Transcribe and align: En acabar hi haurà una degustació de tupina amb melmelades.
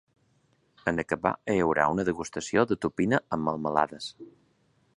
En 0.91 1.01
acabar 1.01 1.33
hi 1.55 1.59
haurà 1.65 1.85
una 1.97 2.05
degustació 2.09 2.63
de 2.71 2.79
tupina 2.87 3.21
amb 3.37 3.47
melmelades. 3.51 4.09